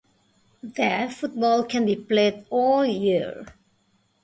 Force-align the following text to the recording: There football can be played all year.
There 0.63 1.11
football 1.11 1.63
can 1.63 1.85
be 1.85 1.95
played 1.95 2.47
all 2.49 2.83
year. 2.83 3.45